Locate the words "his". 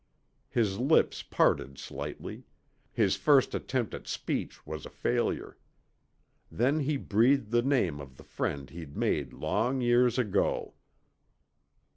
0.49-0.79, 2.91-3.15